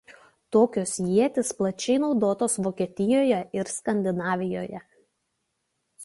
[0.55, 4.81] Tokios ietys plačiai naudotos Vokietijoje ir Skandinavijoje.